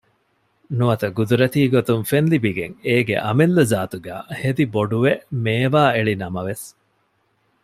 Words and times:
ނުވަތަ 0.77 1.07
ގުދުރަތީގޮތުން 1.17 2.05
ފެންލިބިގެން 2.09 2.75
އޭގެ 2.85 3.15
އަމިއްލަ 3.25 3.63
ޒާތުގައި 3.71 4.25
ހެދިބޮޑުވެ 4.39 5.11
މޭވާއެޅިނަމަވެސް 5.45 6.65